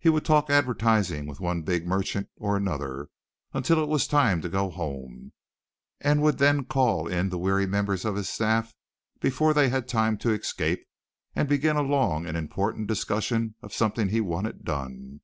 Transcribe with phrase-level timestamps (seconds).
[0.00, 3.10] He would talk advertising with one big merchant or another
[3.54, 5.32] until it was time to go home,
[6.00, 8.74] and would then call in the weary members of his staff
[9.20, 10.84] before they had time to escape
[11.36, 15.20] and begin a long and important discussion of something he wanted done.